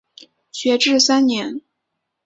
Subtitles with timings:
[0.51, 1.61] 学制三年。